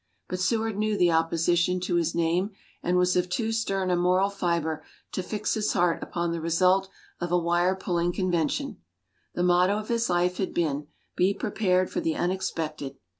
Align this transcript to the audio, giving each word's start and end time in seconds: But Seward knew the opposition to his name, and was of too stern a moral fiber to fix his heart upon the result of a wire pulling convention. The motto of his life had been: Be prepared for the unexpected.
But 0.29 0.39
Seward 0.39 0.77
knew 0.79 0.97
the 0.97 1.11
opposition 1.11 1.79
to 1.81 1.93
his 1.93 2.15
name, 2.15 2.49
and 2.81 2.97
was 2.97 3.15
of 3.15 3.29
too 3.29 3.51
stern 3.51 3.91
a 3.91 3.95
moral 3.95 4.31
fiber 4.31 4.83
to 5.11 5.21
fix 5.21 5.53
his 5.53 5.73
heart 5.73 6.01
upon 6.01 6.31
the 6.31 6.41
result 6.41 6.89
of 7.19 7.31
a 7.31 7.37
wire 7.37 7.75
pulling 7.75 8.11
convention. 8.11 8.77
The 9.35 9.43
motto 9.43 9.77
of 9.77 9.89
his 9.89 10.09
life 10.09 10.37
had 10.37 10.55
been: 10.55 10.87
Be 11.15 11.35
prepared 11.35 11.91
for 11.91 12.01
the 12.01 12.15
unexpected. 12.15 12.97